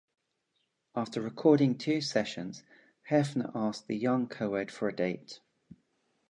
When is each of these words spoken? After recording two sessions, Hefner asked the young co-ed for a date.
After 0.95 1.21
recording 1.21 1.77
two 1.77 2.01
sessions, 2.01 2.63
Hefner 3.11 3.51
asked 3.53 3.85
the 3.85 3.95
young 3.95 4.27
co-ed 4.27 4.71
for 4.71 4.87
a 4.87 4.95
date. 4.95 5.41